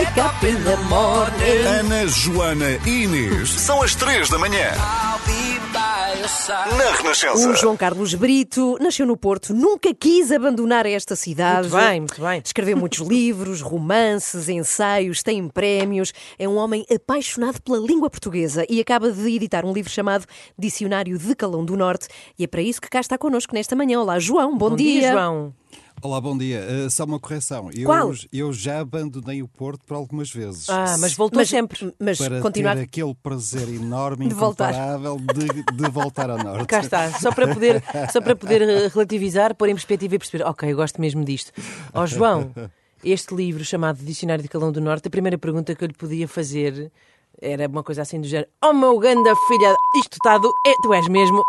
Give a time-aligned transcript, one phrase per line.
[0.00, 1.66] Wake up in the morning.
[1.66, 3.50] Ana, Joana e Inês.
[3.50, 4.70] São as três da manhã.
[6.78, 7.50] Na Renascença.
[7.50, 11.68] O João Carlos Brito nasceu no Porto, nunca quis abandonar esta cidade.
[11.68, 12.40] Muito bem, muito bem.
[12.42, 16.14] Escreveu muitos livros, romances, ensaios, tem prémios.
[16.38, 20.24] É um homem apaixonado pela língua portuguesa e acaba de editar um livro chamado
[20.58, 22.08] Dicionário de Calão do Norte.
[22.38, 24.00] E é para isso que cá está connosco nesta manhã.
[24.00, 25.54] Olá, João, bom, Bom dia, João.
[26.02, 26.66] Olá, bom dia.
[26.86, 27.68] Uh, só uma correção.
[27.76, 28.12] Eu, Qual?
[28.32, 30.66] eu já abandonei o Porto por algumas vezes.
[30.70, 31.92] Ah, mas voltou Mas, sempre.
[32.00, 32.74] mas para continuar.
[32.76, 34.70] ter aquele prazer enorme, De voltar.
[34.72, 36.66] incomparável de, de voltar ao Norte.
[36.66, 40.44] Cá está, só para poder, só para poder eh, relativizar, pôr em perspectiva e perceber,
[40.44, 41.52] ok, eu gosto mesmo disto.
[41.92, 42.50] Ó João,
[43.04, 46.26] este livro chamado Dicionário de Calão do Norte, a primeira pergunta que eu lhe podia
[46.26, 46.90] fazer
[47.42, 50.48] era uma coisa assim do género: Oh meu ganda filha, isto está do.
[50.66, 51.44] É, tu és mesmo.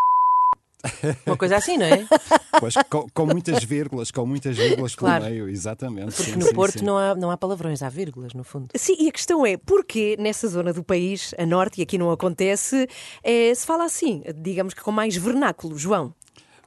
[1.26, 2.05] Uma coisa assim, não é?
[2.59, 5.23] Pois, com, com muitas vírgulas, com muitas vírgulas Claro.
[5.23, 6.13] pelo meio, exatamente.
[6.16, 6.85] Porque sim, no sim, Porto sim.
[6.85, 8.67] Não, há, não há palavrões, há vírgulas, no fundo.
[8.76, 12.11] Sim, e a questão é, porquê nessa zona do país, a norte, e aqui não
[12.11, 12.88] acontece,
[13.23, 16.14] eh, se fala assim, digamos que com mais vernáculo, João?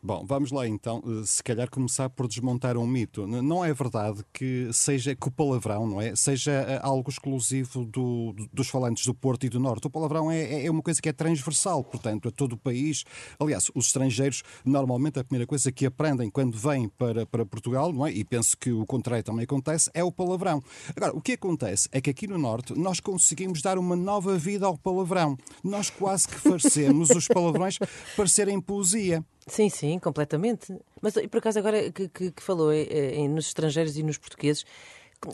[0.06, 3.26] Bom, vamos lá então, eh, se calhar começar por desmontar um mito.
[3.26, 6.14] Não é verdade que seja que o palavrão, não é?
[6.14, 9.86] Seja eh, algo exclusivo do- do- dos falantes do Porto e do Norte.
[9.86, 13.02] O palavrão é, é uma coisa que é transversal, portanto, a todo o país.
[13.40, 18.06] Aliás, os estrangeiros, normalmente, a primeira coisa que aprendem quando vêm para, para Portugal, não
[18.06, 18.12] é?
[18.12, 20.62] E penso que o contrário também acontece, é o palavrão.
[20.94, 24.66] Agora, o que acontece é que aqui no Norte nós conseguimos dar uma nova vida
[24.66, 25.34] ao palavrão.
[25.62, 27.78] Nós quase que farecemos os palavrões
[28.14, 29.24] parecerem poesia.
[29.46, 30.74] Sim, sim, completamente.
[31.02, 34.64] Mas por acaso agora que, que- que falou eh, eh, nos estrangeiros e nos portugueses,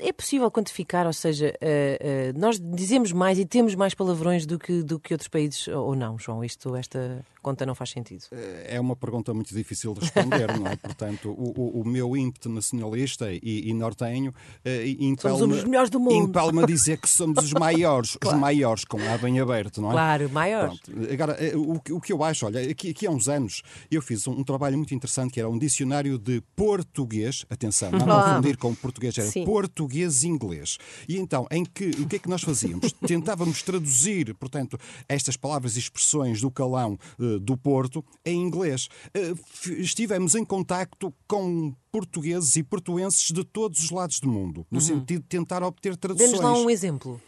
[0.00, 4.58] é possível quantificar, ou seja, eh, eh, nós dizemos mais e temos mais palavrões do
[4.58, 6.44] que, do que outros países ou não, João?
[6.44, 8.24] Isto, esta conta não faz sentido.
[8.66, 10.76] É uma pergunta muito difícil de responder, não é?
[10.80, 14.32] Portanto, o, o- meu ímpeto nacionalista e, e nortenho
[14.64, 16.66] eh, Somos impele-me os melhores do mundo.
[16.66, 19.92] dizer que somos os maiores, os maiores, com A bem aberto, não é?
[19.92, 20.78] Claro, maiores.
[20.80, 21.12] Pronto.
[21.12, 24.00] Agora, eh, o, que- o que eu acho, olha, aqui, aqui há uns anos eu
[24.00, 28.56] fiz um, um trabalho muito interessante que era um dicionário de português, atenção, não confundir
[28.56, 29.44] com português, era Sim.
[29.44, 30.78] português-inglês.
[31.08, 32.92] E então, em que, o que é que nós fazíamos?
[33.06, 34.78] Tentávamos traduzir, portanto,
[35.08, 38.88] estas palavras e expressões do calão eh, do Porto em inglês.
[39.14, 39.34] Eh,
[39.78, 45.22] estivemos em contacto com portugueses e portuenses de todos os lados do mundo, no sentido
[45.22, 46.30] de tentar obter traduções.
[46.30, 47.20] Dê-nos lá um exemplo.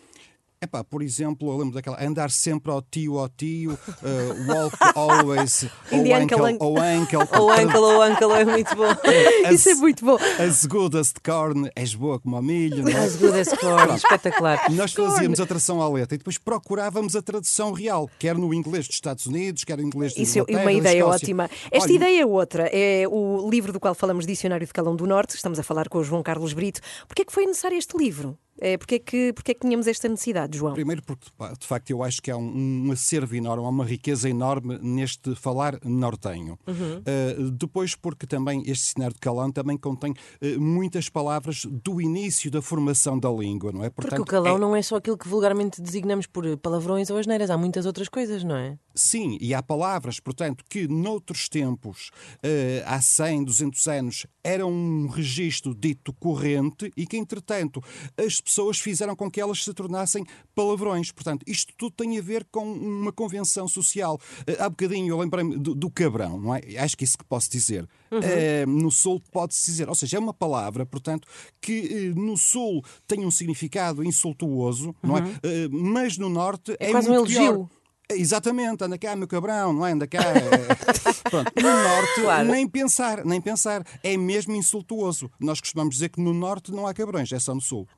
[0.63, 5.65] Epá, por exemplo, eu lembro daquela andar sempre ao tio, ao tio, uh, walk always,
[5.91, 8.95] ou In the uncle, ou uncle, Ou uncle, ou uncle, é muito bom.
[9.53, 10.17] Isso é muito bom.
[10.39, 13.05] as good as corn, és boa como a milho, não é?
[13.05, 14.71] As good as corn, espetacular.
[14.71, 18.87] Nós fazíamos a tradução à letra e depois procurávamos a tradução real, quer no inglês
[18.87, 21.51] dos Estados Unidos, quer no inglês de Isso é uma ideia ótima.
[21.73, 22.71] Esta Olha, ideia é outra.
[22.73, 25.35] É o livro do qual falamos, Dicionário de Calão do Norte.
[25.35, 26.81] Estamos a falar com o João Carlos Brito.
[27.09, 28.39] Porquê é que foi necessário este livro?
[28.65, 30.73] É, porquê, é que, porquê é que tínhamos esta necessidade, João?
[30.73, 31.27] Primeiro porque,
[31.59, 35.35] de facto, eu acho que há um, um acervo enorme, há uma riqueza enorme neste
[35.35, 36.57] falar nortenho.
[36.69, 42.53] Uh, depois porque também este dicionário de Calão também contém uh, muitas palavras do início
[42.53, 43.91] da formação da língua, não é?
[43.91, 47.17] Porque Portanto, o calão é- não é só aquilo que vulgarmente designamos por palavrões ou
[47.19, 48.79] asneiras, há muitas outras coisas, não é?
[48.95, 52.11] Sim, e há palavras, portanto, que noutros tempos,
[52.43, 57.83] eh, há 100, 200 anos, eram um registro dito corrente e que, entretanto,
[58.17, 61.11] as pessoas fizeram com que elas se tornassem palavrões.
[61.13, 64.19] Portanto, isto tudo tem a ver com uma convenção social.
[64.47, 66.61] Eh, há bocadinho eu lembrei-me do, do cabrão, não é?
[66.79, 67.89] Acho que isso que posso dizer.
[68.11, 71.27] Eh, no Sul pode-se dizer, ou seja, é uma palavra, portanto,
[71.61, 75.23] que eh, no Sul tem um significado insultuoso, não é?
[75.43, 77.69] Eh, mas no Norte é, quase um muito pior.
[78.11, 79.93] Exatamente, anda cá, meu cabrão, não é?
[79.93, 80.21] Anda cá.
[81.31, 82.49] Pronto, no norte, Claro.
[82.49, 83.83] nem pensar, nem pensar.
[84.03, 85.31] É mesmo insultuoso.
[85.41, 87.89] Nós costumamos dizer que no norte não há cabrões, é só no sul.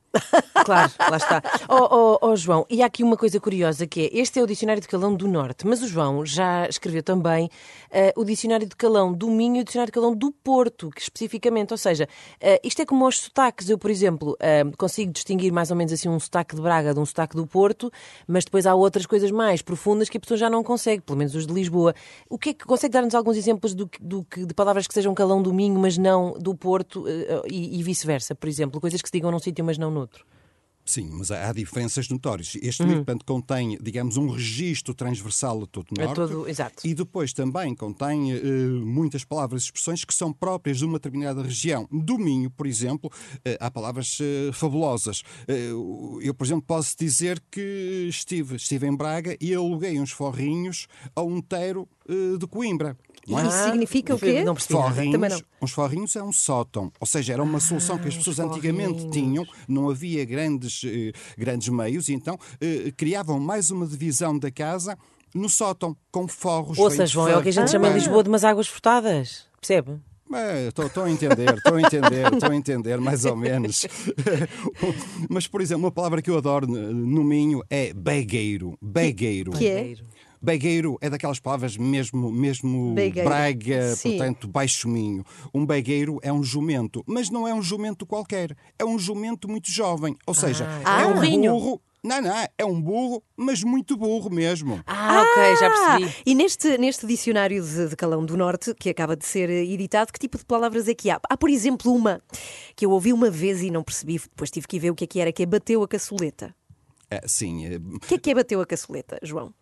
[0.65, 1.43] Claro, lá está.
[1.69, 4.47] Oh, oh, oh, João, e há aqui uma coisa curiosa que é: este é o
[4.47, 7.49] Dicionário de Calão do Norte, mas o João já escreveu também
[7.91, 11.01] eh, o Dicionário de Calão do Minho e o Dicionário de Calão do Porto, que
[11.01, 12.07] especificamente, ou seja,
[12.39, 13.69] eh, isto é como aos sotaques.
[13.69, 16.99] Eu, por exemplo, eh, consigo distinguir mais ou menos assim um sotaque de Braga de
[16.99, 17.91] um sotaque do Porto,
[18.27, 21.35] mas depois há outras coisas mais profundas que a pessoa já não consegue, pelo menos
[21.35, 21.93] os de Lisboa.
[22.29, 25.41] O que é que consegue dar-nos alguns exemplos do, do de palavras que sejam calão
[25.41, 27.05] do Minho, mas não do Porto
[27.49, 30.25] e, e vice-versa, por exemplo, coisas que se digam num sítio, mas não noutro?
[30.87, 32.55] Sim, mas há diferenças notórias.
[32.61, 32.89] Este Uhum.
[32.89, 36.15] livro, portanto, contém, digamos, um registro transversal a todo o A norte.
[36.15, 36.87] todo- exato.
[36.87, 38.39] E depois também contém eh,
[38.83, 41.87] muitas palavras e expressões que são próprias de uma determinada região.
[41.91, 43.11] Do Minho, por exemplo,
[43.43, 45.23] eh, há palavras eh, fabulosas.
[46.21, 51.23] Eu, por exemplo, posso dizer que estive, estive em Braga e aluguei uns forrinhos a
[51.23, 51.87] um teiro
[52.39, 52.95] de Coimbra.
[53.27, 53.47] Não é?
[53.47, 54.43] Isso significa o quê?
[54.43, 55.41] Não Forrinhos, não.
[55.59, 56.91] uns forrinhos é um sótão.
[56.99, 59.15] Ou seja, era uma solução que as os pessoas antigamente forrinhos.
[59.15, 59.45] tinham.
[59.67, 64.51] Não havia grandes grandes, eh, grandes meios, e então eh, criavam mais uma divisão da
[64.51, 64.97] casa
[65.33, 66.77] no sótão, com forros.
[66.77, 67.93] Ouça, João, é o que a gente chama em.
[67.93, 69.47] Lisboa de umas águas furtadas.
[69.59, 69.99] Percebe?
[70.67, 73.85] Estou a entender, estou a entender, estou a entender, mais ou menos.
[75.29, 78.77] Mas, por exemplo, uma palavra que eu adoro no no Minho é begueiro.
[78.81, 79.51] Begueiro.
[79.51, 79.93] Que é?
[80.41, 83.29] Begueiro é daquelas palavras mesmo, mesmo Begueiro.
[83.29, 84.17] brega, Sim.
[84.17, 85.23] portanto, baixo minho.
[85.53, 89.69] Um begueiro é um jumento, mas não é um jumento qualquer, é um jumento muito
[89.71, 90.15] jovem.
[90.27, 91.51] Ou seja, Ah, é é um burrinho.
[91.53, 91.81] burro.
[92.03, 94.79] Não, não, é um burro, mas muito burro mesmo.
[94.85, 96.15] Ah, ok, já percebi.
[96.15, 100.13] Ah, E neste, neste dicionário de, de Calão do Norte, que acaba de ser editado,
[100.13, 101.19] que tipo de palavras é que há?
[101.27, 102.21] Há, por exemplo, uma
[102.75, 105.07] que eu ouvi uma vez e não percebi, depois tive que ver o que é
[105.07, 106.53] que era, que é bateu a caçoleta.
[107.09, 109.53] É, sim, é, O que é que é bateu a caçoleta, João?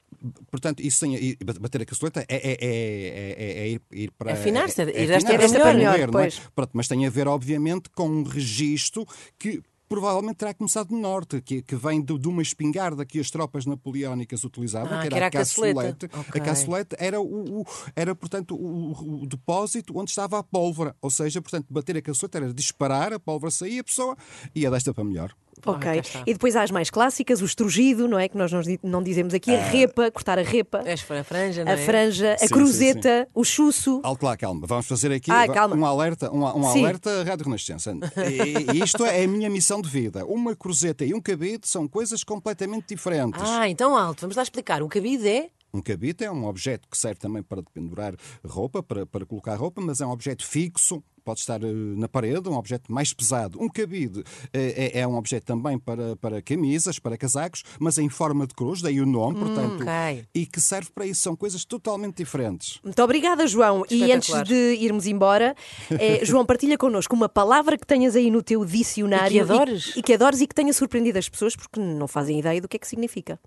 [0.49, 4.33] Portanto, isso e bater a caçoleta é, é, é, é- é ir, ir para.
[4.33, 6.07] Afinar-se, é, ir é esta é melhor, é?
[6.07, 6.39] pois.
[6.55, 9.05] Pronto, mas tem a ver, obviamente, com um registro
[9.37, 9.61] que.
[9.89, 13.67] Provavelmente terá começado no norte, que, que vem de, de uma espingarda que as tropas
[13.67, 15.81] napoleónicas utilizavam, Ah, que que era, era a caçoleta.
[15.83, 16.05] caçolete.
[16.29, 16.41] Ok.
[16.41, 20.95] A caçolete era, o, o- era portanto, o, o depósito onde estava a pólvora.
[20.99, 24.17] Ou seja, portanto, bater a caçoleta era disparar, a pólvora saía, a pessoa
[24.55, 25.35] ia desta para melhor.
[25.71, 25.99] Ok.
[25.99, 26.21] está.
[26.25, 28.27] E depois há as mais clássicas, o estrugido, não é?
[28.27, 31.63] Que nós não, di- não dizemos aqui, a repa, cortar a repa, para a franja,
[31.63, 31.77] não a é?
[31.85, 33.99] franja, a Sim, sim, cruzeta, o chuço.
[34.03, 34.65] Alto lá, calma.
[34.67, 35.75] Vamos fazer aqui Ah, calma.
[35.75, 36.83] um alerta, um, um Sim.
[36.83, 37.93] alerta Rádio Renascença.
[38.17, 40.25] E, e isto é a minha missão de vida.
[40.25, 43.41] Uma cruzeta e um cabide são coisas completamente diferentes.
[43.43, 44.81] Ah, então alto, vamos lá explicar.
[44.83, 45.49] Um cabide é.
[45.73, 48.13] Um cabide é um objeto que serve também para pendurar
[48.45, 51.03] roupa, para, para colocar roupa, mas é um objeto fixo.
[51.23, 53.61] Pode estar eh, na parede, um objeto mais pesado.
[53.61, 54.23] Um cabide
[54.53, 58.53] eh, é, é um objeto também para, para camisas, para casacos, mas em forma de
[58.53, 60.25] cruz, daí o nome, portanto, ok.
[60.35, 61.21] e que serve para isso.
[61.21, 62.79] São coisas totalmente diferentes.
[62.83, 63.85] Muito obrigada, João.
[63.89, 65.55] E antes de irmos embora,
[65.91, 69.93] eh, João, partilha connosco uma palavra que tenhas aí no teu dicionário E que adores.
[69.95, 72.75] e, que adores e que tenha surpreendido as pessoas porque não fazem ideia do que
[72.75, 73.39] é que significa.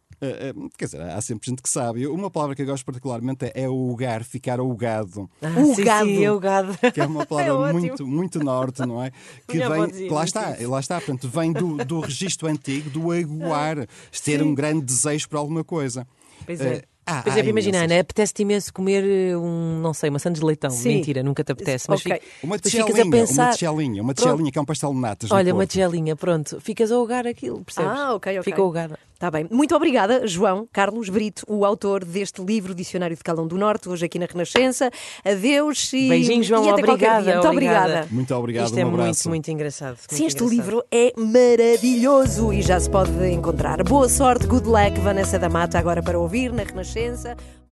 [0.79, 2.07] Quer dizer, há sempre gente que sabe.
[2.07, 5.29] Uma palavra que eu gosto particularmente é, é o ugar, ficar ugado.
[5.43, 6.07] Ah, O sim, gado.
[6.07, 6.77] Sim, é o gado.
[6.93, 7.66] Que é uma palavra ótimo.
[7.73, 9.11] Muito, muito norte, não é?
[9.49, 13.11] Que avó vem, lá muito está, lá está, portanto, vem do, do registro antigo, do
[13.13, 13.87] aguar,
[14.25, 16.07] ter um grande desejo por alguma coisa.
[16.45, 16.83] Pois é.
[17.09, 17.93] Há- Pois há é, imagina, imensas.
[17.93, 20.71] Ana, apetece-te imenso comer eh, um, não sei, uma sandes de leitão.
[20.71, 20.89] Sim.
[20.97, 21.87] Mentira, nunca te apetece.
[21.89, 22.13] Mas Ok.
[22.15, 23.43] fica- Uma tigelinha, a pensar.
[23.45, 25.31] uma tigelinha, uma tigelinha que é um pastel de natas.
[25.31, 26.61] Olha, uma tigelinha, pronto.
[26.61, 27.93] Ficas a ugar aquilo, percebes?
[27.93, 28.43] Ah, ok, ok.
[28.53, 28.99] Fica ugada.
[29.17, 29.49] Está bem.
[29.51, 34.05] Muito obrigada, João Carlos Brito, o autor deste livro Dicionário de Calão do Norte, hoje
[34.05, 34.91] aqui na Renascença.
[35.25, 36.67] Adeus e, Beijinho, João.
[36.67, 37.23] e até obrigada.
[37.23, 37.33] dia.
[37.33, 37.81] Muito obrigada.
[37.87, 38.09] obrigada.
[38.11, 39.29] Muito obrigado, Isto é um muito, abraço.
[39.31, 39.97] muito engraçado.
[39.97, 40.67] Sim, muito este engraçado.
[40.67, 43.83] livro é maravilhoso e já se pode encontrar.
[43.85, 47.39] Boa sorte, good luck, Vanessa da Mata, agora para ouvir na Renascença.